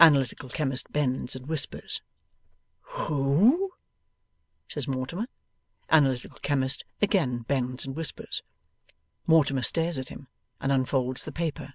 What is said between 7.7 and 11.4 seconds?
and whispers. Mortimer stares at him, and unfolds the